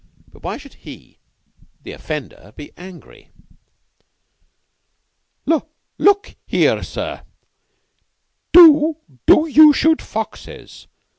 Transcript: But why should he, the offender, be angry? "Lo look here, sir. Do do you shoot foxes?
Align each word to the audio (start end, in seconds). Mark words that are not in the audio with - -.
But 0.31 0.41
why 0.41 0.57
should 0.57 0.73
he, 0.73 1.19
the 1.83 1.91
offender, 1.91 2.53
be 2.55 2.71
angry? 2.75 3.29
"Lo 5.45 5.67
look 5.99 6.35
here, 6.47 6.81
sir. 6.81 7.23
Do 8.51 8.97
do 9.27 9.45
you 9.47 9.73
shoot 9.73 10.01
foxes? 10.01 10.87